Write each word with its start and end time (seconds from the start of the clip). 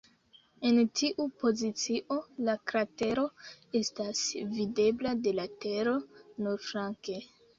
En 0.67 0.77
tiu 0.99 1.25
pozicio, 1.41 2.17
la 2.47 2.55
kratero 2.71 3.25
estas 3.81 4.23
videbla 4.55 5.13
de 5.27 5.35
la 5.41 5.45
Tero 5.67 5.97
nur 6.47 6.67
flanke. 6.71 7.19